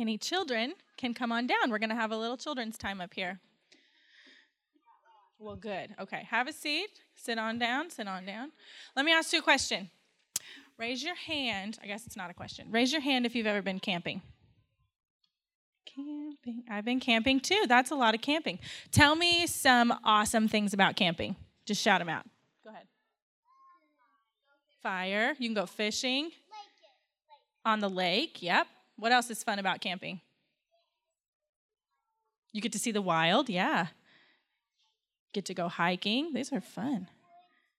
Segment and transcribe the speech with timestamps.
[0.00, 1.70] Any children can come on down.
[1.70, 3.38] We're going to have a little children's time up here.
[5.38, 5.94] Well, good.
[6.00, 6.88] Okay, have a seat.
[7.14, 7.90] Sit on down.
[7.90, 8.52] Sit on down.
[8.96, 9.90] Let me ask you a question.
[10.78, 11.78] Raise your hand.
[11.82, 12.68] I guess it's not a question.
[12.70, 14.22] Raise your hand if you've ever been camping.
[15.84, 16.64] Camping.
[16.70, 17.66] I've been camping too.
[17.68, 18.58] That's a lot of camping.
[18.90, 21.36] Tell me some awesome things about camping.
[21.66, 22.24] Just shout them out.
[22.64, 22.86] Go ahead.
[24.82, 25.34] Fire.
[25.38, 26.30] You can go fishing.
[27.66, 28.42] On the lake.
[28.42, 28.66] Yep.
[29.00, 30.20] What else is fun about camping?
[32.52, 33.48] You get to see the wild.
[33.48, 33.86] Yeah.
[35.32, 36.34] Get to go hiking.
[36.34, 37.08] These are fun.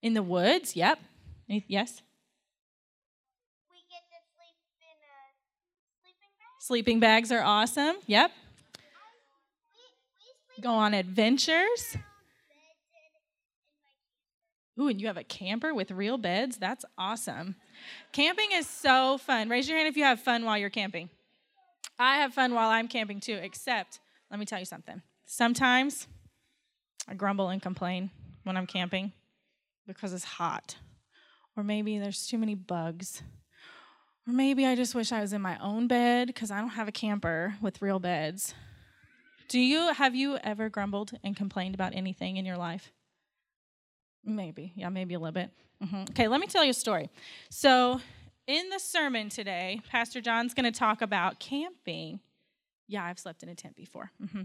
[0.01, 0.75] In the woods.
[0.75, 0.99] Yep.
[1.47, 2.01] Yes.
[3.69, 5.29] We get to sleep in a
[6.01, 6.59] sleeping bag.
[6.59, 7.97] Sleeping bags are awesome.
[8.07, 8.31] Yep.
[10.61, 11.97] Go on adventures.
[14.79, 16.57] Ooh, and you have a camper with real beds?
[16.57, 17.55] That's awesome.
[18.11, 19.49] Camping is so fun.
[19.49, 21.09] Raise your hand if you have fun while you're camping.
[21.99, 23.99] I have fun while I'm camping too, except,
[24.29, 25.01] let me tell you something.
[25.25, 26.07] Sometimes
[27.07, 28.11] I grumble and complain
[28.43, 29.13] when I'm camping
[29.87, 30.77] because it's hot,
[31.55, 33.23] or maybe there's too many bugs
[34.27, 36.87] or maybe I just wish I was in my own bed because I don't have
[36.87, 38.53] a camper with real beds.
[39.47, 42.91] Do you have you ever grumbled and complained about anything in your life?
[44.23, 44.73] Maybe.
[44.75, 45.51] Yeah, maybe a little bit.
[45.83, 46.01] Mm-hmm.
[46.11, 47.09] Okay, let me tell you a story.
[47.49, 47.99] So,
[48.47, 52.19] in the sermon today, Pastor John's going to talk about camping.
[52.87, 54.11] Yeah, I've slept in a tent before.
[54.23, 54.41] Mm-hmm.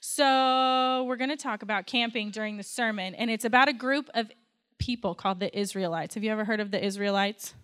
[0.00, 4.10] So, we're going to talk about camping during the sermon, and it's about a group
[4.14, 4.30] of
[4.78, 6.14] people called the Israelites.
[6.14, 7.54] Have you ever heard of the Israelites?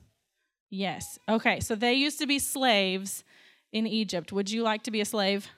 [0.71, 1.19] Yes.
[1.29, 3.25] Okay, so they used to be slaves
[3.73, 4.33] in Egypt.
[4.33, 5.49] Would you like to be a slave?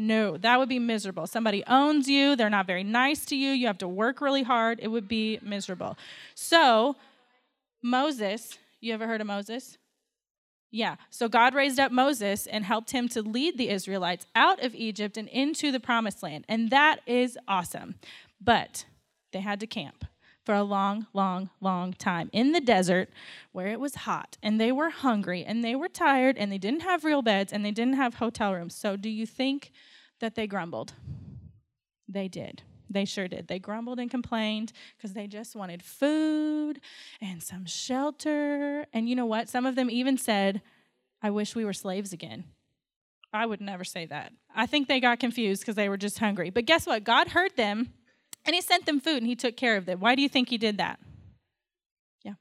[0.00, 0.38] No.
[0.38, 1.26] That would be miserable.
[1.26, 4.80] Somebody owns you, they're not very nice to you, you have to work really hard.
[4.82, 5.98] It would be miserable.
[6.34, 6.96] So,
[7.82, 9.76] Moses, you ever heard of Moses?
[10.70, 10.96] Yeah.
[11.10, 15.18] So God raised up Moses and helped him to lead the Israelites out of Egypt
[15.18, 16.44] and into the promised land.
[16.48, 17.96] And that is awesome.
[18.40, 18.86] But
[19.32, 20.06] they had to camp
[20.46, 23.10] for a long, long, long time in the desert
[23.52, 26.82] where it was hot and they were hungry and they were tired and they didn't
[26.82, 28.74] have real beds and they didn't have hotel rooms.
[28.74, 29.72] So, do you think
[30.20, 30.92] that they grumbled?
[32.08, 32.62] They did.
[32.88, 33.46] They sure did.
[33.46, 36.80] They grumbled and complained because they just wanted food
[37.20, 38.84] and some shelter.
[38.92, 39.48] And you know what?
[39.48, 40.60] Some of them even said,
[41.22, 42.44] I wish we were slaves again.
[43.32, 44.32] I would never say that.
[44.54, 46.50] I think they got confused because they were just hungry.
[46.50, 47.04] But guess what?
[47.04, 47.92] God heard them
[48.44, 50.00] and he sent them food and he took care of them.
[50.00, 50.98] Why do you think he did that?
[52.24, 52.34] Yeah.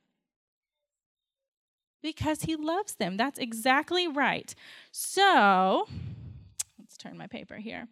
[2.01, 3.17] Because he loves them.
[3.17, 4.56] That's exactly right.
[4.91, 5.88] So,
[7.00, 7.88] turn my paper here.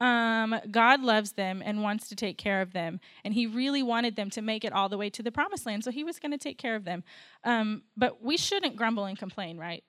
[0.00, 2.98] Um, God loves them and wants to take care of them.
[3.24, 5.84] And He really wanted them to make it all the way to the promised land.
[5.84, 7.04] So He was going to take care of them.
[7.44, 9.84] Um, but we shouldn't grumble and complain, right?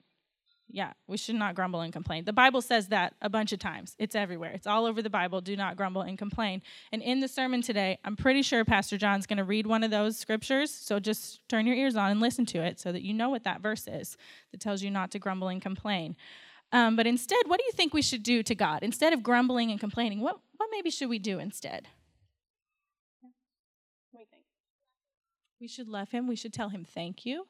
[0.69, 2.25] Yeah, we should not grumble and complain.
[2.25, 3.95] The Bible says that a bunch of times.
[3.99, 4.51] It's everywhere.
[4.51, 5.41] It's all over the Bible.
[5.41, 6.61] Do not grumble and complain.
[6.91, 9.91] And in the sermon today, I'm pretty sure Pastor John's going to read one of
[9.91, 10.71] those scriptures.
[10.71, 13.43] So just turn your ears on and listen to it so that you know what
[13.43, 14.17] that verse is
[14.51, 16.15] that tells you not to grumble and complain.
[16.73, 18.81] Um, but instead, what do you think we should do to God?
[18.81, 21.87] Instead of grumbling and complaining, what, what maybe should we do instead?
[23.21, 23.31] What
[24.11, 24.43] do you think?
[25.61, 26.27] We should love Him.
[26.27, 27.45] We should tell Him thank you.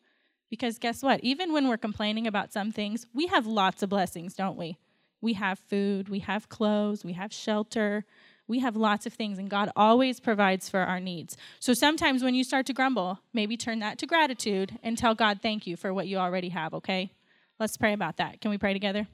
[0.49, 1.21] Because guess what?
[1.23, 4.77] Even when we're complaining about some things, we have lots of blessings, don't we?
[5.21, 8.03] We have food, we have clothes, we have shelter,
[8.45, 11.37] we have lots of things, and God always provides for our needs.
[11.61, 15.39] So sometimes when you start to grumble, maybe turn that to gratitude and tell God
[15.41, 17.13] thank you for what you already have, okay?
[17.59, 18.41] Let's pray about that.
[18.41, 19.07] Can we pray together?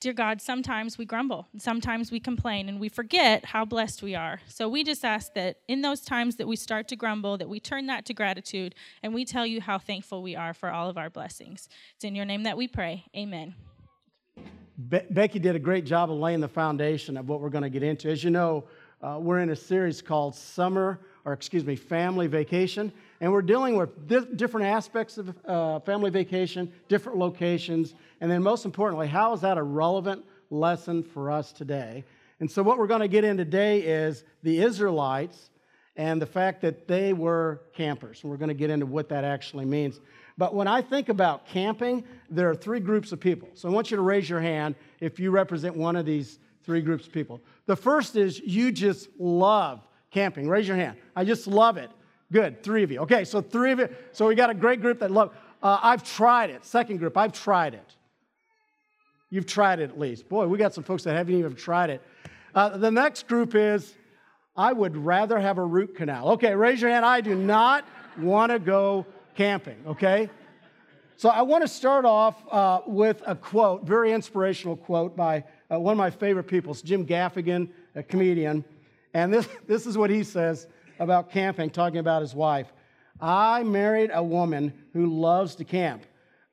[0.00, 4.14] Dear God, sometimes we grumble, and sometimes we complain, and we forget how blessed we
[4.14, 4.40] are.
[4.46, 7.58] So we just ask that in those times that we start to grumble, that we
[7.58, 10.96] turn that to gratitude, and we tell you how thankful we are for all of
[10.96, 11.68] our blessings.
[11.96, 13.06] It's in your name that we pray.
[13.16, 13.56] Amen.
[14.88, 17.70] Be- Becky did a great job of laying the foundation of what we're going to
[17.70, 18.08] get into.
[18.08, 18.66] As you know,
[19.02, 23.76] uh, we're in a series called Summer, or excuse me, Family Vacation, and we're dealing
[23.76, 29.32] with di- different aspects of uh, family vacation, different locations and then, most importantly, how
[29.32, 32.04] is that a relevant lesson for us today?
[32.40, 35.50] And so, what we're going to get in today is the Israelites
[35.96, 38.22] and the fact that they were campers.
[38.22, 40.00] And we're going to get into what that actually means.
[40.36, 43.48] But when I think about camping, there are three groups of people.
[43.54, 46.80] So, I want you to raise your hand if you represent one of these three
[46.80, 47.40] groups of people.
[47.66, 50.48] The first is you just love camping.
[50.48, 50.96] Raise your hand.
[51.14, 51.90] I just love it.
[52.30, 53.00] Good, three of you.
[53.00, 53.88] Okay, so three of you.
[54.12, 55.34] So we got a great group that love.
[55.62, 56.64] Uh, I've tried it.
[56.64, 57.94] Second group, I've tried it.
[59.30, 60.28] You've tried it at least.
[60.28, 62.02] Boy, we got some folks that haven't even tried it.
[62.54, 63.94] Uh, the next group is
[64.56, 66.30] I would rather have a root canal.
[66.32, 67.04] Okay, raise your hand.
[67.04, 67.84] I do not
[68.18, 70.30] want to go camping, okay?
[71.16, 75.78] So I want to start off uh, with a quote, very inspirational quote by uh,
[75.78, 78.64] one of my favorite people, it's Jim Gaffigan, a comedian.
[79.14, 80.66] And this, this is what he says
[80.98, 82.72] about camping, talking about his wife.
[83.20, 86.04] I married a woman who loves to camp.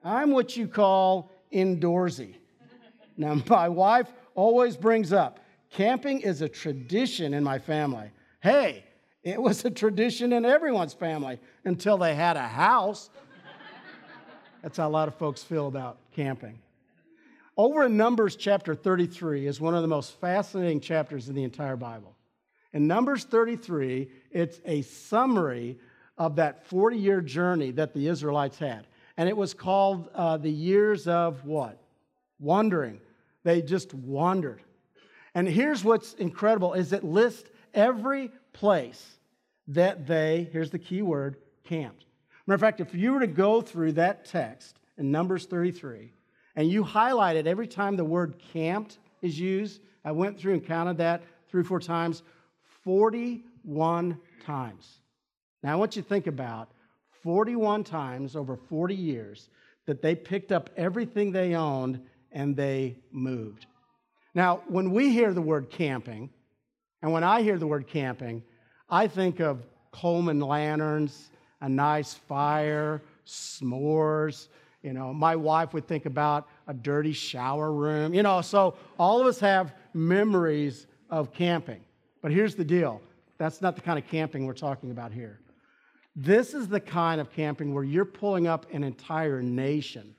[0.03, 2.35] I'm what you call indoorsy.
[3.17, 5.39] Now, my wife always brings up
[5.71, 8.09] camping is a tradition in my family.
[8.39, 8.85] Hey,
[9.23, 13.09] it was a tradition in everyone's family until they had a house.
[14.61, 16.59] That's how a lot of folks feel about camping.
[17.57, 21.75] Over in Numbers chapter 33 is one of the most fascinating chapters in the entire
[21.75, 22.14] Bible.
[22.75, 25.79] In Numbers 33, it's a summary
[26.17, 28.85] of that 40 year journey that the Israelites had.
[29.15, 31.81] And it was called uh, the years of what?
[32.37, 32.99] Wandering.
[33.43, 34.61] They just wandered.
[35.33, 39.19] And here's what's incredible is it lists every place
[39.69, 42.03] that they, here's the key word, camped.
[42.45, 46.11] Matter of fact, if you were to go through that text in Numbers 33
[46.57, 50.97] and you highlighted every time the word camped is used, I went through and counted
[50.97, 52.21] that three or four times,
[52.85, 54.99] 41 times.
[55.61, 56.71] Now I want you to think about
[57.23, 59.49] 41 times over 40 years
[59.87, 61.99] that they picked up everything they owned
[62.31, 63.65] and they moved.
[64.35, 66.29] Now, when we hear the word camping,
[67.01, 68.43] and when I hear the word camping,
[68.89, 71.29] I think of Coleman lanterns
[71.61, 74.49] a nice fire, s'mores.
[74.83, 78.13] You know, my wife would think about a dirty shower room.
[78.13, 81.84] You know, so all of us have memories of camping.
[82.25, 83.03] But here's the deal
[83.37, 85.41] that's not the kind of camping we're talking about here.
[86.15, 90.15] This is the kind of camping where you're pulling up an entire nation.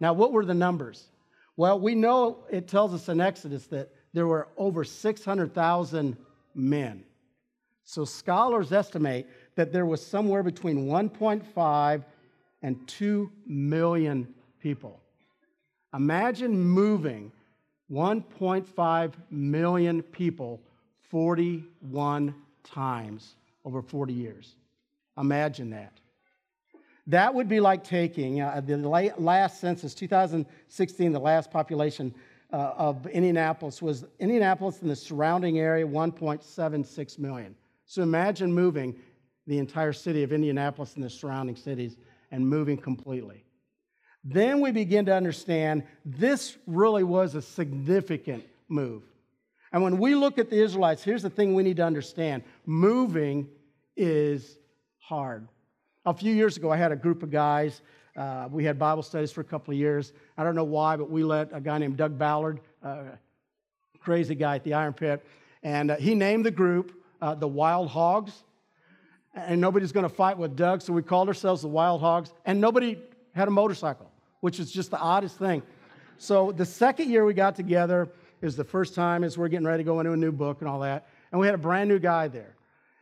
[0.00, 1.10] Now, what were the numbers?
[1.56, 6.16] Well, we know it tells us in Exodus that there were over 600,000
[6.56, 7.04] men.
[7.84, 12.04] So scholars estimate that there was somewhere between 1.5
[12.62, 15.00] and 2 million people.
[15.94, 17.30] Imagine moving
[17.92, 20.62] 1.5 million people
[21.10, 22.34] 41
[22.64, 23.34] times
[23.64, 24.54] over 40 years.
[25.16, 25.92] Imagine that.
[27.06, 32.14] That would be like taking uh, the last census, 2016, the last population
[32.52, 37.54] uh, of Indianapolis was Indianapolis and the surrounding area, 1.76 million.
[37.86, 38.94] So imagine moving
[39.46, 41.96] the entire city of Indianapolis and the surrounding cities
[42.30, 43.44] and moving completely.
[44.24, 49.02] Then we begin to understand this really was a significant move.
[49.72, 53.48] And when we look at the Israelites, here's the thing we need to understand moving
[53.96, 54.58] is
[54.98, 55.48] hard.
[56.06, 57.82] A few years ago, I had a group of guys.
[58.16, 60.12] Uh, we had Bible studies for a couple of years.
[60.36, 63.02] I don't know why, but we let a guy named Doug Ballard, uh,
[64.00, 65.24] crazy guy at the Iron Pit,
[65.62, 68.44] and uh, he named the group uh, the Wild Hogs
[69.46, 72.60] and nobody's going to fight with Doug, so we called ourselves the Wild Hogs, and
[72.60, 72.98] nobody
[73.34, 74.10] had a motorcycle,
[74.40, 75.62] which is just the oddest thing.
[76.18, 78.08] So the second year we got together
[78.42, 80.68] is the first time as we're getting ready to go into a new book and
[80.68, 82.54] all that, and we had a brand new guy there.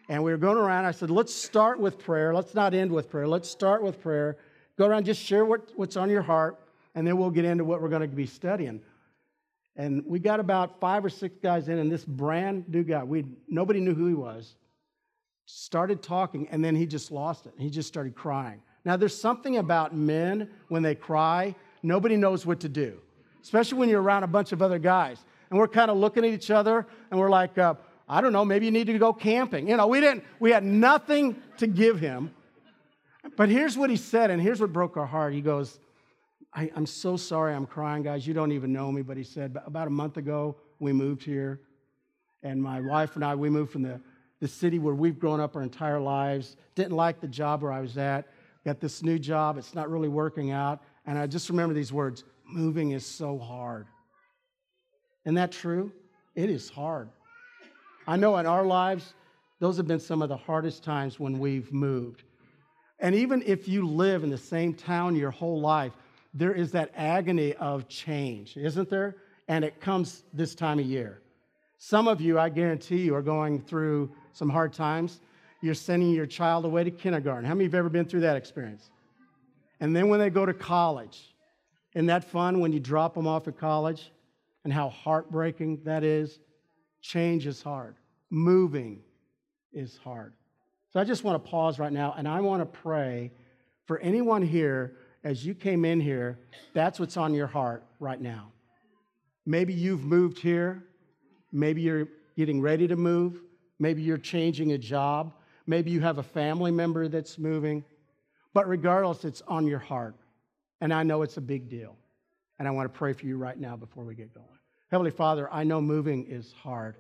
[0.09, 0.85] And we were going around.
[0.85, 2.33] I said, let's start with prayer.
[2.33, 3.27] Let's not end with prayer.
[3.27, 4.37] Let's start with prayer.
[4.79, 6.61] Go around, just share what, what's on your heart,
[6.95, 8.81] and then we'll get into what we're going to be studying.
[9.75, 13.25] And we got about five or six guys in, and this brand new guy, we
[13.49, 14.55] nobody knew who he was
[15.47, 17.55] started talking, and then he just lost it.
[17.57, 18.61] He just started crying.
[18.85, 23.01] Now, there's something about men when they cry, nobody knows what to do,
[23.47, 25.25] especially when you're around a bunch of other guys.
[25.51, 27.75] And we're kind of looking at each other, and we're like, uh,
[28.09, 29.69] I don't know, maybe you need to go camping.
[29.69, 32.35] You know, we didn't, we had nothing to give him.
[33.37, 35.33] But here's what he said, and here's what broke our heart.
[35.33, 35.79] He goes,
[36.53, 38.27] I, am so sorry I'm crying, guys.
[38.27, 39.03] You don't even know me.
[39.03, 41.61] But he said, about a month ago, we moved here.
[42.43, 44.01] And my wife and I, we moved from the
[44.41, 46.57] the city where we've grown up our entire lives.
[46.75, 48.29] Didn't like the job where I was at.
[48.65, 49.57] Got this new job.
[49.57, 50.83] It's not really working out.
[51.07, 53.87] And I just remember these words moving is so hard.
[55.25, 55.93] Isn't that true?
[56.35, 57.09] It is hard.
[58.07, 59.15] I know in our lives,
[59.59, 62.23] those have been some of the hardest times when we've moved.
[63.01, 65.93] And even if you live in the same town your whole life,
[66.33, 69.17] there is that agony of change, isn't there?
[69.49, 71.23] And it comes this time of year.
[71.79, 75.21] Some of you, I guarantee you, are going through some hard times.
[75.63, 77.45] You're sending your child away to kindergarten.
[77.45, 78.91] How many of you have ever been through that experience?
[79.81, 81.35] And then when they go to college,
[81.97, 84.13] isn't that fun when you drop them off at college?
[84.63, 86.39] And how heartbreaking that is?
[87.01, 87.97] Change is hard.
[88.31, 89.01] Moving
[89.73, 90.35] is hard.
[90.93, 93.33] So I just want to pause right now and I want to pray
[93.87, 96.39] for anyone here as you came in here,
[96.73, 98.53] that's what's on your heart right now.
[99.45, 100.85] Maybe you've moved here
[101.57, 103.41] Maybe you're getting ready to move.
[103.79, 105.33] Maybe you're changing a job.
[105.67, 107.83] Maybe you have a family member that's moving.
[108.53, 110.15] But regardless, it's on your heart.
[110.81, 111.97] And I know it's a big deal.
[112.59, 114.47] And I want to pray for you right now before we get going.
[114.91, 116.97] Heavenly Father, I know moving is hard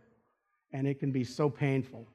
[0.72, 2.06] and it can be so painful.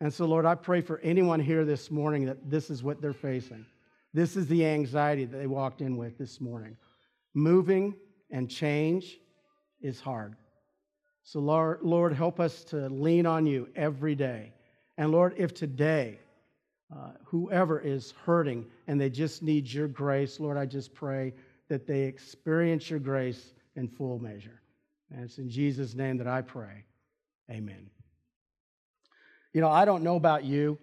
[0.00, 3.12] And so, Lord, I pray for anyone here this morning that this is what they're
[3.12, 3.66] facing.
[4.14, 6.76] This is the anxiety that they walked in with this morning.
[7.34, 7.94] Moving
[8.30, 9.18] and change
[9.80, 10.36] is hard.
[11.22, 14.52] So, Lord, Lord help us to lean on you every day.
[14.96, 16.18] And Lord, if today
[16.92, 21.34] uh, whoever is hurting and they just need your grace, Lord, I just pray
[21.68, 24.60] that they experience your grace in full measure.
[25.12, 26.84] And it's in Jesus' name that I pray.
[27.50, 27.90] Amen.
[29.52, 30.78] You know, I don't know about you,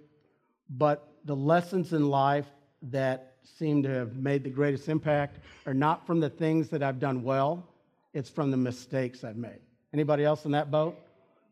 [0.70, 2.48] but the lessons in life
[2.84, 7.00] that seem to have made the greatest impact are not from the things that I've
[7.00, 7.66] done well,
[8.14, 9.60] it's from the mistakes I've made.
[9.94, 10.98] Anybody else in that boat?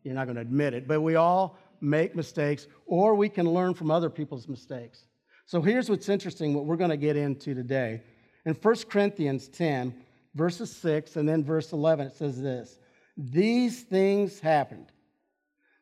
[0.02, 3.74] You're not going to admit it, but we all make mistakes or we can learn
[3.74, 5.06] from other people's mistakes.
[5.46, 8.02] So here's what's interesting what we're going to get into today.
[8.44, 9.94] In 1 Corinthians 10,
[10.34, 12.78] verses 6 and then verse 11 it says this.
[13.16, 14.92] These things happened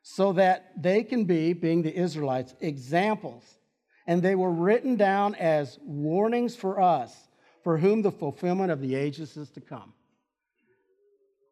[0.03, 3.43] so that they can be being the Israelites examples
[4.07, 7.17] and they were written down as warnings for us,
[7.63, 9.95] for whom the fulfillment of the ages is to come.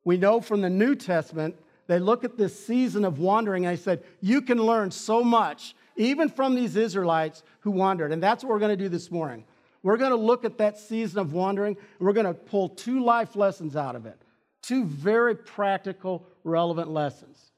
[0.04, 3.80] We know from the New Testament, they look at this season of wandering and they
[3.80, 8.12] said, You can learn so much, even from these Israelites who wandered.
[8.12, 9.44] And that's what we're going to do this morning.
[9.82, 13.02] We're going to look at that season of wandering, and we're going to pull two
[13.02, 14.20] life lessons out of it,
[14.62, 17.50] two very practical, relevant lessons.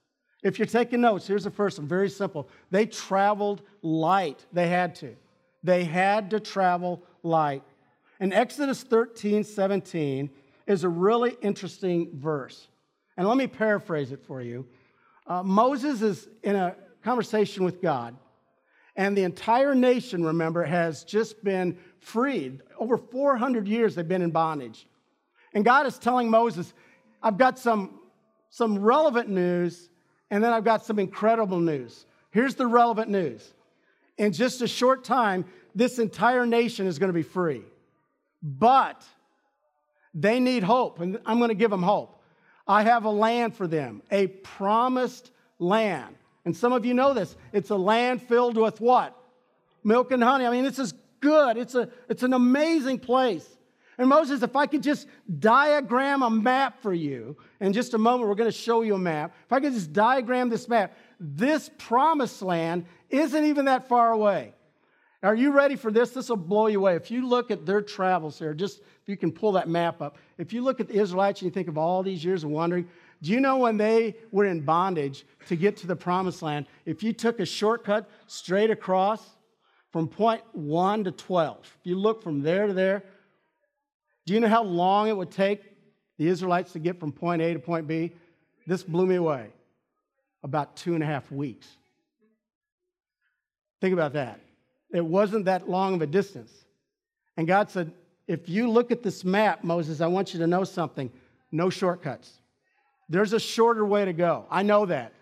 [0.43, 2.49] If you're taking notes, here's the first one very simple.
[2.71, 4.45] They traveled light.
[4.53, 5.17] They had to.
[5.63, 7.63] They had to travel light.
[8.21, 10.31] And Exodus 13 17
[10.67, 12.69] is a really interesting verse.
[13.17, 14.67] And let me paraphrase it for you.
[15.27, 18.17] Uh, Moses is in a conversation with God,
[18.97, 22.61] and the entire nation, remember, has just been freed.
[22.79, 24.87] Over 400 years they've been in bondage.
[25.53, 26.73] And God is telling Moses,
[27.23, 28.01] I've got some,
[28.51, 29.89] some relevant news
[30.31, 32.07] and then I've got some incredible news.
[32.31, 33.55] Here's the relevant news.
[34.19, 35.45] In just a short time,
[35.75, 37.63] this entire nation is going to be free.
[38.43, 39.03] But
[40.13, 42.21] they need hope, and I'm going to give them hope.
[42.67, 46.17] I have a land for them, a promised land.
[46.45, 47.37] And some of you know this.
[47.53, 49.17] It's a land filled with what?
[49.83, 50.47] Milk and honey.
[50.47, 51.57] I mean, this is good.
[51.57, 53.49] It's, a, it's an amazing place.
[53.97, 55.07] And Moses, if I could just
[55.39, 58.99] diagram a map for you, in just a moment we're going to show you a
[58.99, 59.35] map.
[59.47, 64.53] If I could just diagram this map, this promised land isn't even that far away.
[65.25, 66.11] Are you ready for this?
[66.11, 66.97] This will blow you away.
[66.97, 70.19] If you look at their travels here, just if you can pull that map up,
[70.37, 72.87] if you look at the Israelites and you think of all these years of wandering,
[73.23, 77.03] do you know when they were in bondage to get to the promised land, if
[77.03, 79.27] you took a shortcut straight across
[79.93, 83.03] from point 1 to 12, if you look from there to there,
[84.27, 85.63] do you know how long it would take
[86.19, 88.13] the Israelites to get from point A to point B?
[88.67, 89.49] This blew me away.
[90.43, 91.67] About two and a half weeks.
[93.81, 94.44] Think about that.
[94.95, 96.53] It wasn't that long of a distance.
[97.37, 97.93] And God said,
[98.29, 101.11] if you look at this map, Moses, I want you to know something.
[101.51, 102.31] No shortcuts.
[103.09, 104.47] There's a shorter way to go.
[104.51, 105.13] I know that.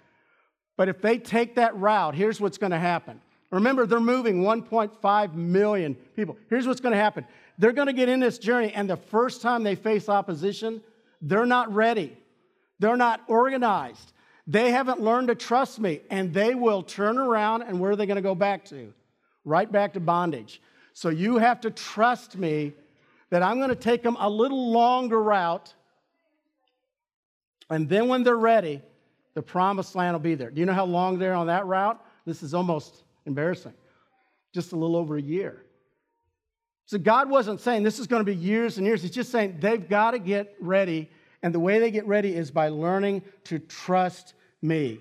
[0.76, 3.20] But if they take that route, here's what's going to happen.
[3.50, 6.36] Remember, they're moving 1.5 million people.
[6.48, 7.26] Here's what's going to happen
[7.58, 10.82] they're going to get in this journey, and the first time they face opposition,
[11.20, 12.16] they're not ready.
[12.78, 14.12] They're not organized.
[14.46, 18.06] They haven't learned to trust me, and they will turn around, and where are they
[18.06, 18.92] going to go back to?
[19.44, 20.60] Right back to bondage.
[20.92, 22.74] So you have to trust me
[23.30, 25.72] that I'm going to take them a little longer route,
[27.70, 28.82] and then when they're ready,
[29.34, 30.50] the promised land will be there.
[30.50, 31.98] Do you know how long they're on that route?
[32.26, 33.72] This is almost embarrassing.
[34.52, 35.64] Just a little over a year.
[36.84, 39.00] So God wasn't saying this is going to be years and years.
[39.00, 41.08] He's just saying they've got to get ready.
[41.42, 45.00] And the way they get ready is by learning to trust me.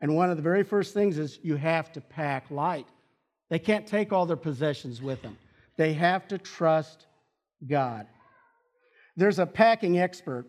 [0.00, 2.88] And one of the very first things is you have to pack light.
[3.52, 5.36] They can't take all their possessions with them,
[5.76, 7.04] they have to trust
[7.66, 8.06] God.
[9.14, 10.46] There's a packing expert,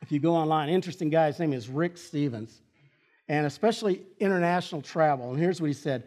[0.00, 2.62] if you go online, interesting guy, his name is Rick Stevens,
[3.26, 5.30] and especially international travel.
[5.30, 6.04] And here's what he said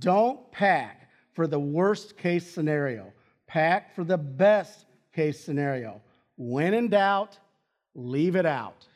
[0.00, 3.12] Don't pack for the worst case scenario,
[3.46, 6.00] pack for the best case scenario.
[6.36, 7.38] When in doubt,
[7.94, 8.88] leave it out.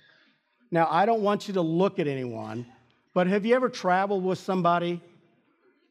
[0.73, 2.67] Now, I don't want you to look at anyone,
[3.15, 5.01] but have you ever traveled with somebody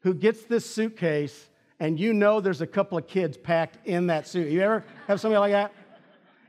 [0.02, 1.48] who gets this suitcase
[1.80, 4.50] and you know there's a couple of kids packed in that suit?
[4.50, 5.72] You ever have somebody like that?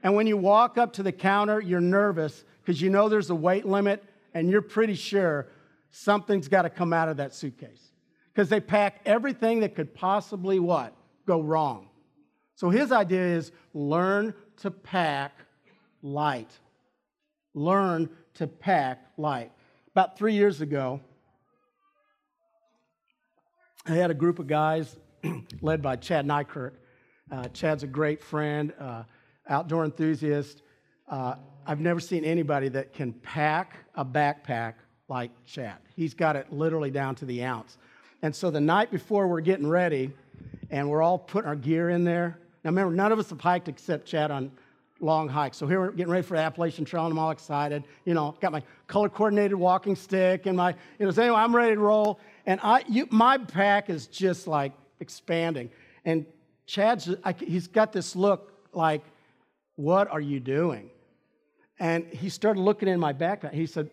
[0.04, 3.36] And when you walk up to the counter, you're nervous because you know there's a
[3.36, 5.48] weight limit and you're pretty sure
[5.92, 7.92] something's got to come out of that suitcase
[8.34, 10.94] because they pack everything that could possibly what?
[11.26, 11.88] Go wrong.
[12.56, 15.34] So his idea is learn to pack
[16.02, 16.52] light.
[17.54, 19.52] Learn to pack light.
[19.92, 21.00] About three years ago,
[23.86, 24.96] I had a group of guys
[25.62, 26.72] led by Chad Nykirk.
[27.30, 29.04] Uh, Chad's a great friend, uh,
[29.50, 30.62] outdoor enthusiast.
[31.10, 31.36] Uh,
[31.68, 34.76] I've never seen anybody that can pack a backpack
[35.10, 35.80] like Chad.
[35.98, 37.78] He's got it literally down to the ounce.
[38.22, 40.12] And so the night before we're getting ready,
[40.70, 42.40] and we're all putting our gear in there.
[42.64, 44.50] Now remember, none of us have hiked except Chad on
[45.02, 45.58] long hikes.
[45.58, 47.84] So here we're getting ready for the Appalachian Trail, and I'm all excited.
[48.06, 51.54] You know, got my color coordinated walking stick and my, you know, so anyway, I'm
[51.54, 52.22] ready to roll.
[52.46, 55.70] And I, you, my pack is just like expanding.
[56.06, 56.26] And
[56.66, 59.04] Chad's, I, he's got this look like,
[59.76, 60.90] what are you doing?
[61.80, 63.54] And he started looking in my backpack.
[63.54, 63.90] He said,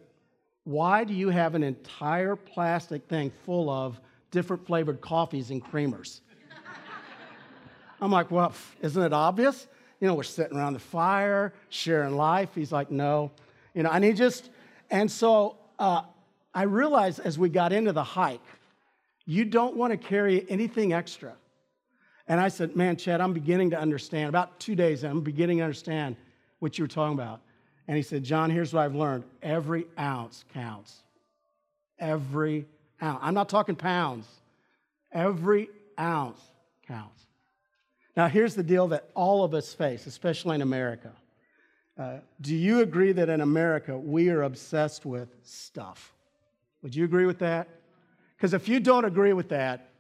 [0.65, 6.21] why do you have an entire plastic thing full of different flavored coffees and creamers?
[8.01, 8.53] I'm like, well,
[8.83, 9.67] isn't it obvious?
[10.01, 12.51] You know, we're sitting around the fire, sharing life.
[12.55, 13.31] He's like, no.
[13.75, 14.51] You know, and he just,
[14.91, 16.03] and so uh,
[16.55, 18.41] I realized as we got into the hike,
[19.25, 21.35] you don't want to carry anything extra.
[22.27, 24.29] And I said, man, Chad, I'm beginning to understand.
[24.29, 26.17] About two days, I'm beginning to understand
[26.59, 27.41] what you were talking about.
[27.89, 30.97] And he said, John, here's what I've learned every ounce counts.
[31.99, 32.67] Every
[33.03, 33.19] ounce.
[33.23, 34.27] I'm not talking pounds.
[35.13, 36.41] Every ounce
[36.87, 37.25] counts.
[38.17, 41.13] Now, here's the deal that all of us face, especially in America.
[41.99, 46.13] Uh, do you agree that in America we are obsessed with stuff?
[46.83, 47.69] Would you agree with that?
[48.37, 49.91] Because if you don't agree with that,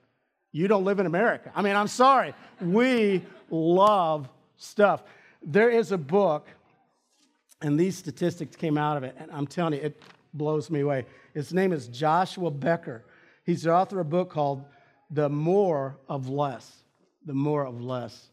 [0.53, 1.53] you don't live in America.
[1.55, 2.35] I mean, I'm sorry.
[2.61, 5.03] We love stuff.
[5.43, 6.49] There is a book,
[7.63, 10.03] and these statistics came out of it, and I'm telling you, it
[10.35, 11.07] blows me away.
[11.35, 13.05] His name is Joshua Becker.
[13.45, 14.65] He's the author of a book called
[15.11, 16.81] The More of Less
[17.27, 18.31] the more of less.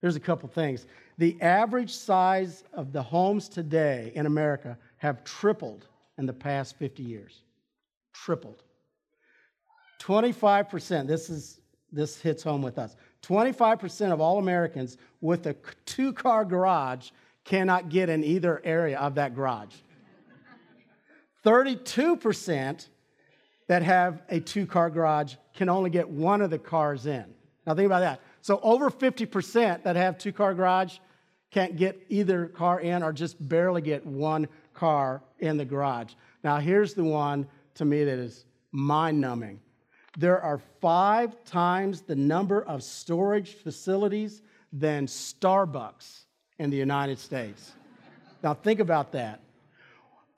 [0.00, 0.86] There's a couple things.
[1.18, 5.86] The average size of the homes today in America have tripled
[6.18, 7.42] in the past 50 years.
[8.24, 8.62] Tripled.
[10.00, 11.60] 25%, this is
[11.92, 12.96] this hits home with us.
[13.22, 15.54] 25% of all Americans with a
[15.86, 17.10] two-car garage
[17.44, 19.74] cannot get in either area of that garage.
[21.44, 22.88] 32%
[23.68, 27.24] that have a two-car garage can only get one of the cars in.
[27.66, 28.20] Now, think about that.
[28.42, 30.98] So, over 50% that have two car garage
[31.50, 36.12] can't get either car in or just barely get one car in the garage.
[36.44, 39.60] Now, here's the one to me that is mind numbing.
[40.18, 46.24] There are five times the number of storage facilities than Starbucks
[46.58, 47.72] in the United States.
[48.42, 49.40] now, think about that.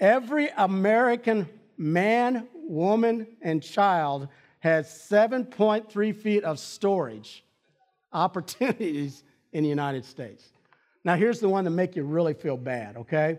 [0.01, 4.29] Every American man, woman, and child
[4.61, 7.45] has 7.3 feet of storage
[8.13, 9.23] opportunities
[9.53, 10.53] in the United States.
[11.05, 13.39] Now, here's the one that make you really feel bad, okay?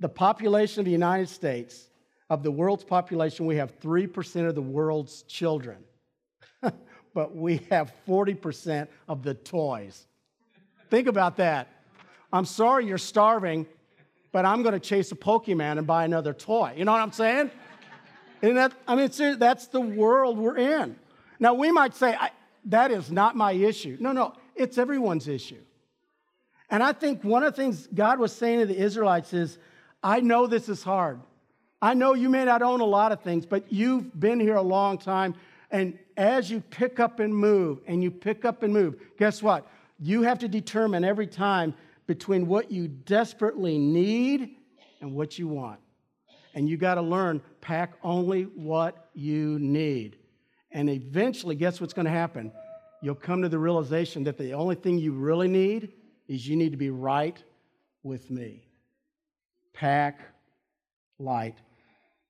[0.00, 1.88] The population of the United States,
[2.28, 5.78] of the world's population, we have 3% of the world's children,
[7.14, 10.06] but we have 40% of the toys.
[10.90, 11.68] Think about that.
[12.32, 13.66] I'm sorry you're starving,
[14.32, 16.74] but I'm going to chase a Pokemon and buy another toy.
[16.76, 17.50] You know what I'm saying?
[18.42, 20.96] And that, I mean, that's the world we're in.
[21.38, 22.16] Now, we might say,
[22.66, 23.96] that is not my issue.
[24.00, 25.60] No, no, it's everyone's issue.
[26.68, 29.58] And I think one of the things God was saying to the Israelites is,
[30.02, 31.20] I know this is hard.
[31.82, 34.62] I know you may not own a lot of things, but you've been here a
[34.62, 35.34] long time.
[35.70, 39.66] And as you pick up and move, and you pick up and move, guess what?
[39.98, 41.74] You have to determine every time
[42.06, 44.56] between what you desperately need
[45.00, 45.80] and what you want.
[46.54, 50.16] And you got to learn pack only what you need.
[50.70, 52.52] And eventually, guess what's going to happen?
[53.02, 55.92] You'll come to the realization that the only thing you really need
[56.28, 57.42] is you need to be right
[58.02, 58.66] with me.
[59.74, 60.20] Pack
[61.18, 61.56] light.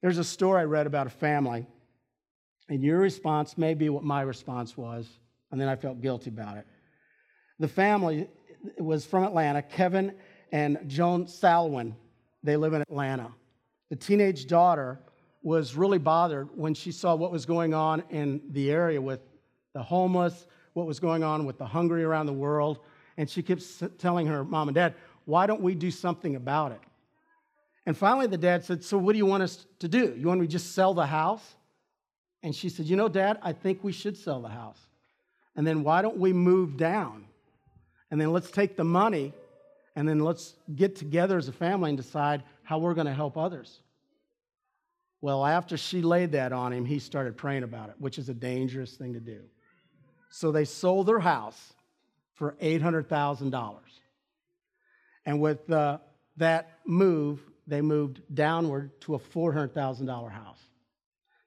[0.07, 1.67] There's a story I read about a family,
[2.69, 5.09] and your response may be what my response was,
[5.51, 6.67] and then I felt guilty about it.
[7.59, 8.29] The family
[8.79, 10.15] was from Atlanta, Kevin
[10.53, 11.97] and Joan Salwen.
[12.45, 13.33] They live in Atlanta.
[13.91, 15.01] The teenage daughter
[15.43, 19.23] was really bothered when she saw what was going on in the area with
[19.75, 22.79] the homeless, what was going on with the hungry around the world.
[23.17, 26.81] And she kept telling her mom and dad, why don't we do something about it?
[27.87, 30.15] And finally, the dad said, So, what do you want us to do?
[30.17, 31.55] You want me to just sell the house?
[32.43, 34.81] And she said, You know, Dad, I think we should sell the house.
[35.55, 37.25] And then why don't we move down?
[38.11, 39.33] And then let's take the money
[39.95, 43.37] and then let's get together as a family and decide how we're going to help
[43.37, 43.81] others.
[45.23, 48.35] Well, after she laid that on him, he started praying about it, which is a
[48.35, 49.41] dangerous thing to do.
[50.29, 51.73] So they sold their house
[52.35, 53.79] for $800,000.
[55.25, 55.99] And with uh,
[56.37, 60.61] that move, they moved downward to a $400,000 house.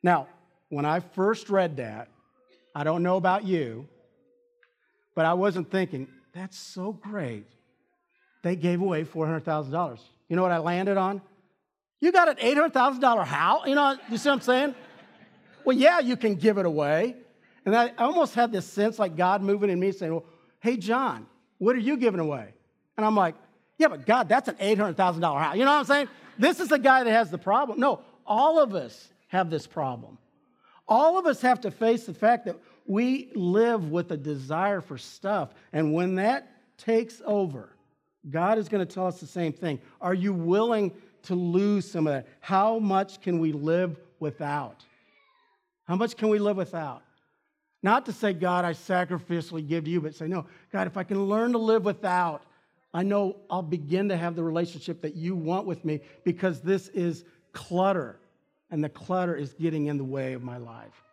[0.04, 0.28] Now,
[0.70, 2.10] when I first read that,
[2.76, 3.88] I don't know about you,
[5.16, 7.48] but I wasn't thinking, that's so great.
[8.44, 10.00] They gave away $400,000.
[10.28, 11.22] You know what I landed on?
[12.00, 13.64] You got an $800,000 house?
[13.66, 14.76] You know, you see what I'm saying?
[15.66, 17.16] Well, yeah, you can give it away.
[17.66, 20.26] And I almost had this sense like God moving in me saying, well,
[20.62, 21.28] hey, John,
[21.58, 22.54] what are you giving away?
[22.96, 23.36] And I'm like,
[23.80, 25.56] yeah, but God, that's an $800,000 house.
[25.56, 26.10] You know what I'm saying?
[26.38, 27.80] This is the guy that has the problem.
[27.80, 30.18] No, all of us have this problem.
[30.88, 34.98] All of us have to face the fact that we live with a desire for
[34.98, 35.54] stuff.
[35.72, 37.70] And when that takes over,
[38.30, 39.80] God is going to tell us the same thing.
[40.02, 40.92] Are you willing
[41.24, 42.28] to lose some of that?
[42.42, 44.84] How much can we live without?
[45.86, 47.02] How much can we live without?
[47.82, 51.04] Not to say, God, I sacrificially give to you, but say, no, God, if I
[51.04, 52.44] can learn to live without,
[52.94, 56.88] I know I'll begin to have the relationship that you want with me because this
[56.90, 57.24] is
[57.54, 58.20] clutter,
[58.72, 61.04] and the clutter is getting in the way of my life.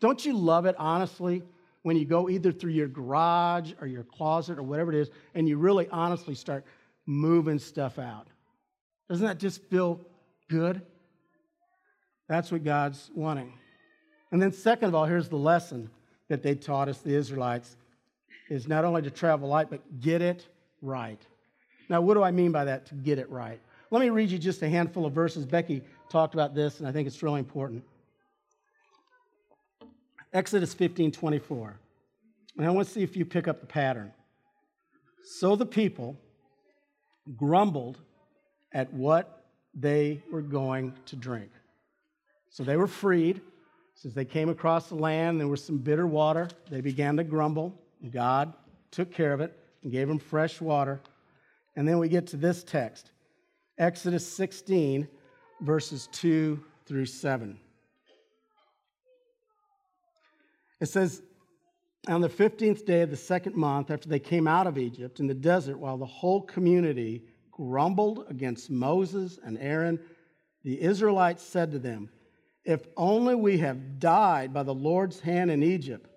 [0.00, 1.42] Don't you love it, honestly,
[1.82, 5.48] when you go either through your garage or your closet or whatever it is, and
[5.48, 6.64] you really honestly start
[7.06, 8.26] moving stuff out?
[9.08, 10.00] Doesn't that just feel
[10.48, 10.82] good?
[12.28, 13.52] That's what God's wanting.
[14.30, 15.90] And then, second of all, here's the lesson
[16.28, 17.76] that they taught us, the Israelites,
[18.50, 20.46] is not only to travel light, but get it
[20.82, 21.20] right.
[21.88, 23.60] Now, what do I mean by that, to get it right?
[23.90, 25.46] Let me read you just a handful of verses.
[25.46, 27.82] Becky talked about this, and I think it's really important.
[30.32, 31.78] Exodus 15 24.
[32.58, 34.12] And I want to see if you pick up the pattern.
[35.24, 36.16] So the people
[37.36, 37.98] grumbled
[38.72, 41.50] at what they were going to drink.
[42.50, 43.40] So they were freed.
[43.94, 46.48] Since they came across the land, there was some bitter water.
[46.70, 47.74] They began to grumble.
[48.10, 48.52] God
[48.90, 51.00] took care of it and gave them fresh water.
[51.76, 53.10] And then we get to this text
[53.78, 55.06] Exodus 16,
[55.60, 57.58] verses 2 through 7.
[60.80, 61.22] It says,
[62.08, 65.26] On the 15th day of the second month, after they came out of Egypt in
[65.26, 69.98] the desert, while the whole community grumbled against Moses and Aaron,
[70.64, 72.10] the Israelites said to them,
[72.64, 76.08] If only we have died by the Lord's hand in Egypt.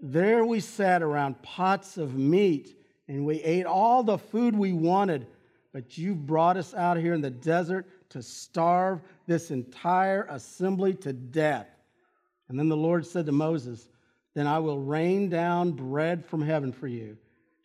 [0.00, 2.75] There we sat around pots of meat,
[3.08, 5.26] and we ate all the food we wanted,
[5.72, 11.12] but you brought us out here in the desert to starve this entire assembly to
[11.12, 11.68] death.
[12.48, 13.88] And then the Lord said to Moses,
[14.34, 17.16] Then I will rain down bread from heaven for you,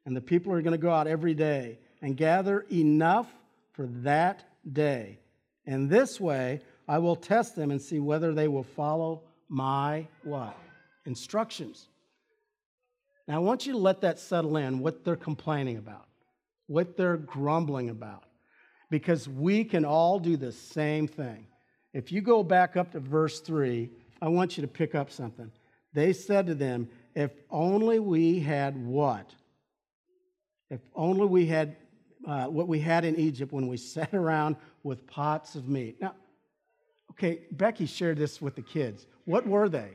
[0.06, 3.27] and the people are going to go out every day and gather enough
[3.73, 5.19] for that day.
[5.65, 10.58] And this way I will test them and see whether they will follow my what?
[11.06, 11.88] Instructions.
[13.27, 16.07] Now I want you to let that settle in what they're complaining about,
[16.67, 18.23] what they're grumbling about.
[18.89, 21.47] Because we can all do the same thing.
[21.93, 23.89] If you go back up to verse 3,
[24.21, 25.51] I want you to pick up something.
[25.93, 29.34] They said to them, If only we had what?
[30.69, 31.75] If only we had
[32.25, 35.99] uh, what we had in Egypt when we sat around with pots of meat.
[36.01, 36.15] Now,
[37.12, 39.05] okay, Becky shared this with the kids.
[39.25, 39.91] What were they?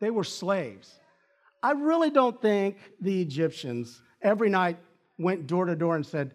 [0.00, 0.98] They were slaves.
[1.62, 4.78] I really don't think the Egyptians every night
[5.18, 6.32] went door to door and said,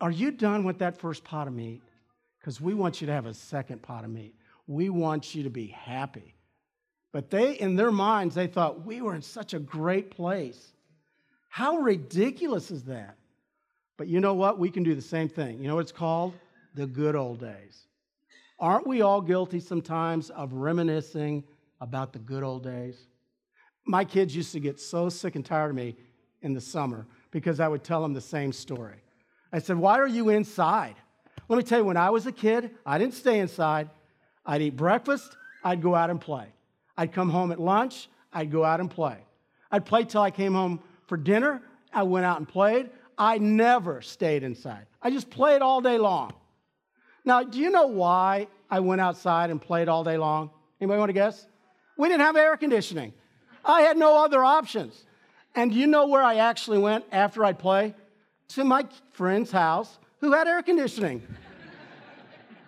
[0.00, 1.82] Are you done with that first pot of meat?
[2.38, 4.34] Because we want you to have a second pot of meat.
[4.68, 6.34] We want you to be happy.
[7.12, 10.72] But they, in their minds, they thought, We were in such a great place.
[11.48, 13.16] How ridiculous is that?
[13.96, 14.58] But you know what?
[14.58, 15.58] We can do the same thing.
[15.58, 16.34] You know what it's called?
[16.74, 17.86] The good old days.
[18.58, 21.44] Aren't we all guilty sometimes of reminiscing
[21.80, 23.06] about the good old days?
[23.86, 25.96] My kids used to get so sick and tired of me
[26.42, 28.96] in the summer because I would tell them the same story.
[29.52, 30.96] I said, Why are you inside?
[31.48, 33.88] Let me tell you, when I was a kid, I didn't stay inside.
[34.44, 36.46] I'd eat breakfast, I'd go out and play.
[36.96, 39.18] I'd come home at lunch, I'd go out and play.
[39.70, 42.90] I'd play till I came home for dinner, I went out and played.
[43.18, 44.86] I never stayed inside.
[45.00, 46.34] I just played all day long.
[47.24, 50.50] Now, do you know why I went outside and played all day long?
[50.80, 51.46] Anybody want to guess?
[51.96, 53.14] We didn't have air conditioning.
[53.66, 55.04] I had no other options.
[55.54, 57.94] And you know where I actually went after I'd play?
[58.50, 61.26] To my friend's house who had air conditioning.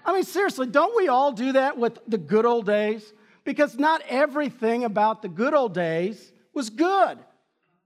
[0.04, 3.12] I mean, seriously, don't we all do that with the good old days?
[3.44, 7.18] Because not everything about the good old days was good.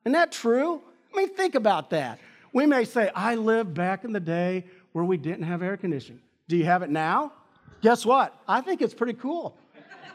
[0.05, 0.81] Isn't that true?
[1.12, 2.18] I mean, think about that.
[2.53, 6.20] We may say, I lived back in the day where we didn't have air conditioning.
[6.48, 7.33] Do you have it now?
[7.81, 8.38] Guess what?
[8.46, 9.57] I think it's pretty cool.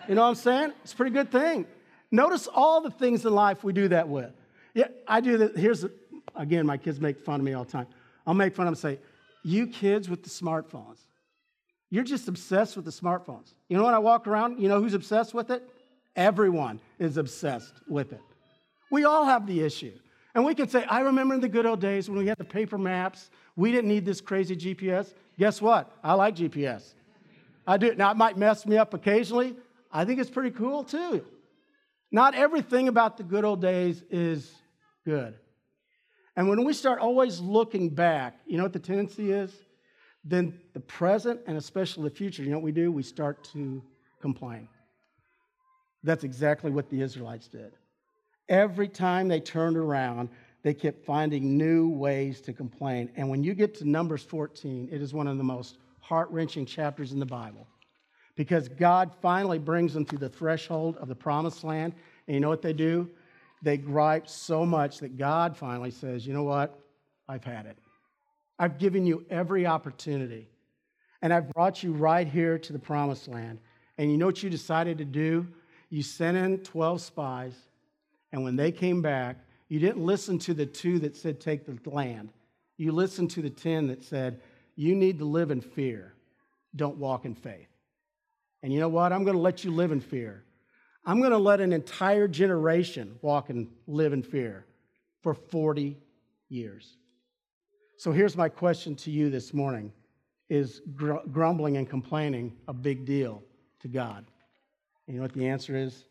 [0.07, 0.73] You know what I'm saying?
[0.83, 1.65] It's a pretty good thing.
[2.11, 4.31] Notice all the things in life we do that with.
[4.73, 5.57] Yeah, I do that.
[5.57, 5.85] Here's,
[6.35, 7.87] again, my kids make fun of me all the time.
[8.25, 9.03] I'll make fun of them and say,
[9.43, 10.99] You kids with the smartphones,
[11.89, 13.53] you're just obsessed with the smartphones.
[13.69, 15.63] You know when I walk around, you know who's obsessed with it?
[16.15, 18.21] Everyone is obsessed with it.
[18.89, 19.93] We all have the issue.
[20.33, 22.43] And we can say, I remember in the good old days when we had the
[22.43, 25.13] paper maps, we didn't need this crazy GPS.
[25.39, 25.91] Guess what?
[26.03, 26.93] I like GPS.
[27.65, 27.95] I do.
[27.95, 29.55] Now, it might mess me up occasionally.
[29.91, 31.25] I think it's pretty cool too.
[32.11, 34.53] Not everything about the good old days is
[35.05, 35.35] good.
[36.35, 39.53] And when we start always looking back, you know what the tendency is?
[40.23, 42.91] Then the present and especially the future, you know what we do?
[42.91, 43.83] We start to
[44.21, 44.67] complain.
[46.03, 47.73] That's exactly what the Israelites did.
[48.49, 50.29] Every time they turned around,
[50.63, 53.09] they kept finding new ways to complain.
[53.15, 56.65] And when you get to Numbers 14, it is one of the most heart wrenching
[56.65, 57.67] chapters in the Bible
[58.37, 61.93] because God finally brings them to the threshold of the promised land.
[62.27, 63.09] And you know what they do?
[63.63, 66.79] They gripe so much that God finally says, You know what?
[67.27, 67.77] I've had it.
[68.57, 70.47] I've given you every opportunity.
[71.21, 73.59] And I've brought you right here to the promised land.
[73.97, 75.47] And you know what you decided to do?
[75.89, 77.55] You sent in 12 spies.
[78.31, 81.89] And when they came back, you didn't listen to the two that said, Take the
[81.89, 82.29] land.
[82.77, 84.41] You listened to the 10 that said,
[84.75, 86.13] You need to live in fear,
[86.75, 87.67] don't walk in faith.
[88.63, 89.13] And you know what?
[89.13, 90.43] I'm going to let you live in fear.
[91.05, 94.65] I'm going to let an entire generation walk and live in fear
[95.21, 95.97] for 40
[96.49, 96.97] years.
[97.97, 99.91] So here's my question to you this morning
[100.49, 103.43] Is gr- grumbling and complaining a big deal
[103.81, 104.25] to God?
[105.07, 106.05] And you know what the answer is?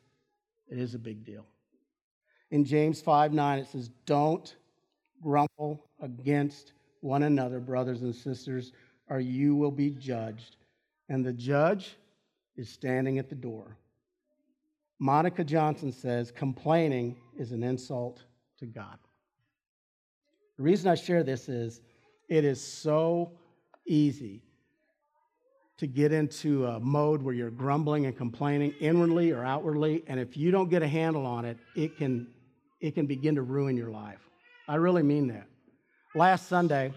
[0.68, 1.46] It is a big deal.
[2.50, 4.56] In James 5 9, it says, Don't
[5.22, 8.72] grumble against one another, brothers and sisters,
[9.08, 10.56] or you will be judged.
[11.08, 11.96] And the judge
[12.56, 13.76] is standing at the door.
[14.98, 18.22] Monica Johnson says, Complaining is an insult
[18.58, 18.98] to God.
[20.56, 21.82] The reason I share this is
[22.28, 23.32] it is so
[23.86, 24.42] easy
[25.76, 30.36] to get into a mode where you're grumbling and complaining inwardly or outwardly, and if
[30.36, 32.28] you don't get a handle on it, it can
[32.80, 34.20] it can begin to ruin your life.
[34.68, 35.46] I really mean that.
[36.14, 36.92] Last Sunday,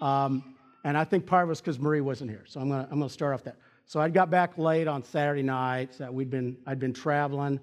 [0.00, 2.88] um, and I think part of it was because Marie wasn't here, so I'm gonna,
[2.90, 3.56] I'm gonna start off that.
[3.86, 6.00] So I got back late on Saturday nights.
[6.00, 7.60] Uh, we'd been, I'd been traveling,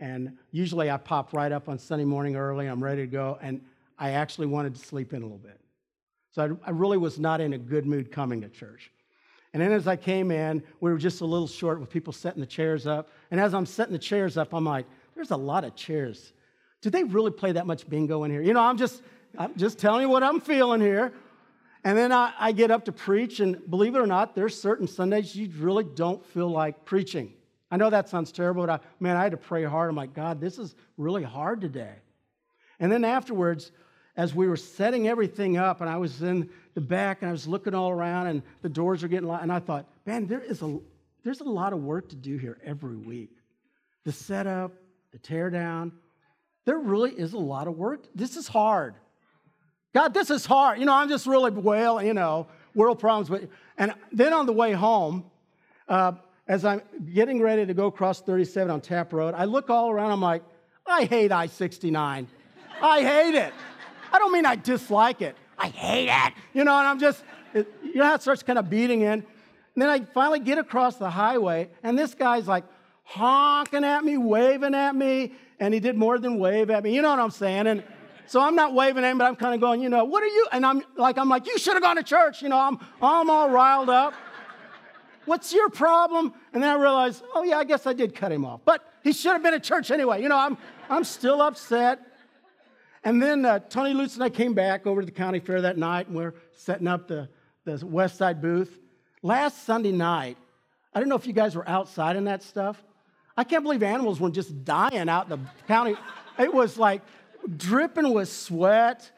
[0.00, 2.66] and usually I pop right up on Sunday morning early.
[2.66, 3.60] I'm ready to go, and
[3.98, 5.60] I actually wanted to sleep in a little bit.
[6.32, 8.90] So I, I really was not in a good mood coming to church.
[9.52, 12.40] And then as I came in, we were just a little short with people setting
[12.40, 13.10] the chairs up.
[13.30, 16.32] And as I'm setting the chairs up, I'm like, there's a lot of chairs
[16.86, 18.42] do they really play that much bingo in here?
[18.42, 19.02] You know, I'm just,
[19.36, 21.12] I'm just telling you what I'm feeling here.
[21.86, 24.88] And then I, I get up to preach, and believe it or not, there's certain
[24.88, 27.32] Sundays you really don't feel like preaching.
[27.70, 29.88] I know that sounds terrible, but I, man, I had to pray hard.
[29.88, 31.94] I'm like, God, this is really hard today.
[32.80, 33.70] And then afterwards,
[34.16, 37.46] as we were setting everything up, and I was in the back, and I was
[37.46, 40.62] looking all around, and the doors are getting locked, and I thought, man, there is
[40.62, 40.80] a
[41.22, 43.30] there's a lot of work to do here every week.
[44.02, 44.72] The setup,
[45.12, 45.92] the teardown,
[46.64, 48.08] there really is a lot of work.
[48.12, 48.96] This is hard.
[49.94, 50.78] God, this is hard.
[50.78, 53.28] You know, I'm just really, well, you know, world problems.
[53.28, 55.24] But, and then on the way home,
[55.88, 56.12] uh,
[56.48, 60.12] as I'm getting ready to go across 37 on Tapp Road, I look all around.
[60.12, 60.42] I'm like,
[60.86, 62.28] I hate I 69.
[62.80, 63.52] I hate it.
[64.12, 65.36] I don't mean I dislike it.
[65.58, 66.32] I hate it.
[66.52, 69.12] You know, and I'm just, it, you know how it starts kind of beating in?
[69.12, 69.24] And
[69.82, 72.64] then I finally get across the highway, and this guy's like
[73.02, 76.94] honking at me, waving at me and he did more than wave at me.
[76.94, 77.66] You know what I'm saying?
[77.66, 77.82] And
[78.26, 80.28] so I'm not waving at him, but I'm kind of going, you know, what are
[80.28, 80.48] you?
[80.52, 82.42] And I'm like, I'm like, you should have gone to church.
[82.42, 84.14] You know, I'm, I'm all riled up.
[85.24, 86.32] What's your problem?
[86.52, 88.60] And then I realized, oh yeah, I guess I did cut him off.
[88.64, 90.22] But he should have been at church anyway.
[90.22, 90.56] You know, I'm,
[90.88, 92.00] I'm still upset.
[93.04, 95.78] And then uh, Tony Lutz and I came back over to the county fair that
[95.78, 97.28] night, and we're setting up the,
[97.64, 98.80] the West Side booth.
[99.22, 100.36] Last Sunday night,
[100.92, 102.82] I don't know if you guys were outside in that stuff.
[103.36, 105.94] I can't believe animals were just dying out in the county.
[106.38, 107.02] It was like
[107.46, 109.10] dripping with sweat,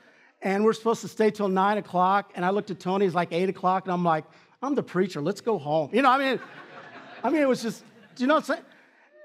[0.43, 2.33] and we're supposed to stay till nine o'clock.
[2.35, 4.25] And I looked at Tony, it's like eight o'clock, and I'm like,
[4.63, 5.91] I'm the preacher, let's go home.
[5.93, 6.41] You know, I mean,
[7.25, 8.67] I mean, it was just, do you know what I'm saying?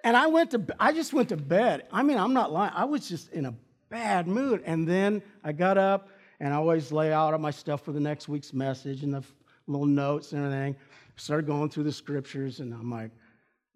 [0.03, 1.87] And I went to, I just went to bed.
[1.91, 2.73] I mean, I'm not lying.
[2.75, 3.53] I was just in a
[3.89, 4.61] bad mood.
[4.65, 8.01] And then I got up and I always lay out all my stuff for the
[8.01, 9.23] next week's message and the
[9.67, 10.75] little notes and everything.
[11.15, 13.11] Started going through the scriptures, and I'm like,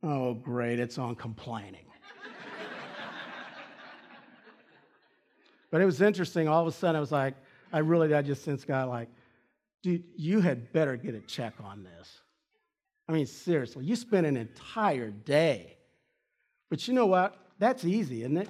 [0.03, 1.85] Oh, great, it's on complaining.
[5.71, 6.47] But it was interesting.
[6.47, 7.35] All of a sudden, I was like,
[7.71, 9.09] I really, I just sensed God like,
[9.83, 12.21] dude, you had better get a check on this.
[13.09, 15.77] I mean, seriously, you spent an entire day.
[16.69, 17.37] But you know what?
[17.59, 18.49] That's easy, isn't it?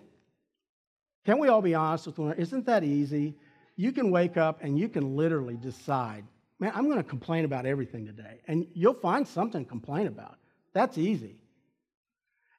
[1.25, 2.41] Can we all be honest with one another?
[2.41, 3.36] Isn't that easy?
[3.75, 6.23] You can wake up and you can literally decide,
[6.60, 8.39] man, I'm going to complain about everything today.
[8.47, 10.38] And you'll find something to complain about.
[10.73, 11.36] That's easy.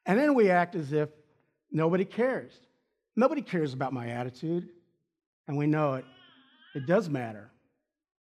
[0.05, 1.09] And then we act as if
[1.71, 2.53] nobody cares.
[3.19, 4.69] Nobody cares about my attitude.
[5.49, 6.05] And we know it.
[6.73, 7.51] It does matter.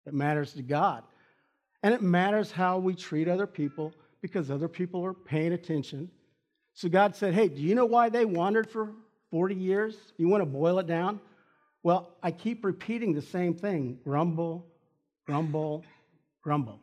[0.07, 1.03] It matters to God.
[1.83, 6.09] And it matters how we treat other people because other people are paying attention.
[6.73, 8.91] So God said, Hey, do you know why they wandered for
[9.29, 9.95] 40 years?
[10.17, 11.19] You want to boil it down?
[11.83, 14.65] Well, I keep repeating the same thing grumble,
[15.27, 15.85] grumble,
[16.41, 16.79] grumble.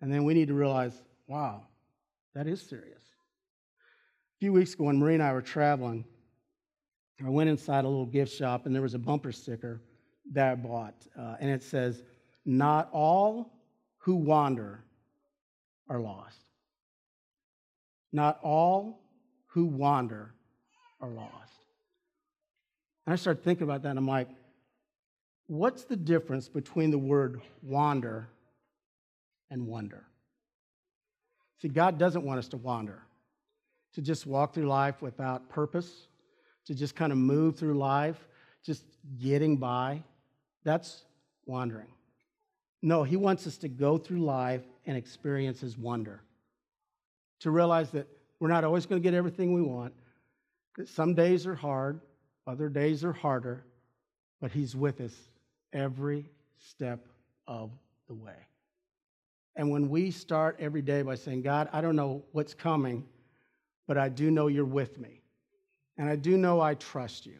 [0.00, 0.94] And then we need to realize,
[1.26, 1.64] wow,
[2.34, 3.02] that is serious.
[3.02, 6.06] A few weeks ago, when Marie and I were traveling,
[7.24, 9.80] I went inside a little gift shop and there was a bumper sticker
[10.32, 10.94] that I bought.
[11.18, 12.02] Uh, and it says,
[12.44, 13.52] Not all
[13.98, 14.84] who wander
[15.88, 16.38] are lost.
[18.12, 19.00] Not all
[19.46, 20.34] who wander
[21.00, 21.52] are lost.
[23.06, 24.28] And I started thinking about that, and I'm like,
[25.46, 28.28] what's the difference between the word wander
[29.50, 30.04] and wonder?
[31.60, 33.02] See, God doesn't want us to wander,
[33.94, 36.08] to just walk through life without purpose,
[36.66, 38.28] to just kind of move through life,
[38.64, 38.84] just
[39.20, 40.02] getting by.
[40.64, 41.04] That's
[41.46, 41.88] wandering.
[42.82, 46.20] No, He wants us to go through life and experience His wonder,
[47.40, 48.06] to realize that
[48.40, 49.94] we're not always going to get everything we want,
[50.76, 52.00] that some days are hard,
[52.46, 53.64] other days are harder,
[54.40, 55.14] but He's with us
[55.72, 56.26] every
[56.58, 57.06] step
[57.46, 57.70] of
[58.08, 58.34] the way.
[59.54, 63.04] And when we start every day by saying, God, I don't know what's coming,
[63.86, 65.21] but I do know you're with me,
[66.02, 67.38] and I do know I trust you,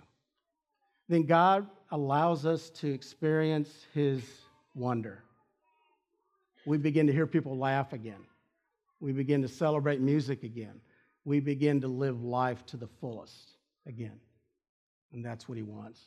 [1.09, 4.23] then God allows us to experience His
[4.77, 5.25] wonder.
[6.65, 8.25] We begin to hear people laugh again.
[9.01, 10.81] We begin to celebrate music again.
[11.25, 13.51] We begin to live life to the fullest
[13.85, 14.21] again.
[15.13, 16.01] And that's what he wants.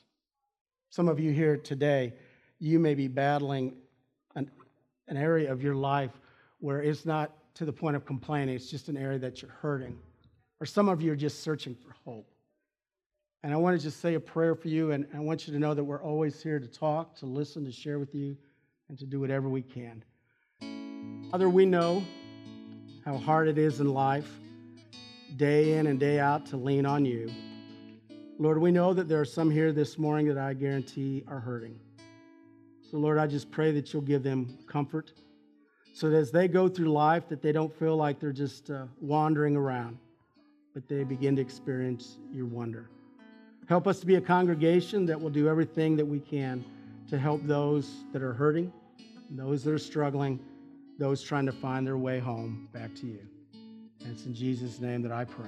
[0.92, 2.14] Some of you here today,
[2.60, 3.76] you may be battling
[4.36, 4.50] an,
[5.10, 6.22] an area of your life
[6.60, 9.98] where it's not to the point of complaining, it's just an area that you're hurting.
[10.62, 12.32] Or some of you are just searching for hope.
[13.46, 15.60] And I want to just say a prayer for you, and I want you to
[15.60, 18.36] know that we're always here to talk, to listen, to share with you,
[18.90, 20.04] and to do whatever we can.
[21.30, 22.04] Father, we know
[23.06, 24.40] how hard it is in life,
[25.36, 27.32] day in and day out, to lean on you.
[28.40, 31.80] Lord, we know that there are some here this morning that I guarantee are hurting.
[32.90, 35.14] So, Lord, I just pray that you'll give them comfort
[35.94, 38.86] so that as they go through life, that they don't feel like they're just uh,
[39.00, 40.00] wandering around,
[40.74, 42.90] but they begin to experience your wonder.
[43.68, 46.64] Help us to be a congregation that will do everything that we can
[47.10, 48.72] to help those that are hurting,
[49.32, 50.40] those that are struggling,
[51.00, 53.20] those trying to find their way home back to you.
[54.02, 55.48] And it's in Jesus' name that I pray.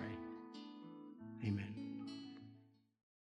[1.45, 1.87] Amen.